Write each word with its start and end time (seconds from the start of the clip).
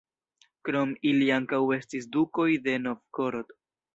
Krom 0.67 0.93
ili 1.09 1.27
ankaŭ 1.35 1.59
estis 1.77 2.09
dukoj 2.17 2.47
de 2.69 2.75
Novgorod. 2.89 3.55